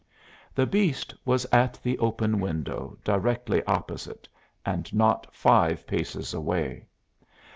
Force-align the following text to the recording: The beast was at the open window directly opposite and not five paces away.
The 0.55 0.65
beast 0.65 1.13
was 1.25 1.45
at 1.51 1.79
the 1.83 1.99
open 1.99 2.39
window 2.39 2.97
directly 3.03 3.63
opposite 3.65 4.27
and 4.65 4.91
not 4.91 5.27
five 5.31 5.85
paces 5.85 6.33
away. 6.33 6.87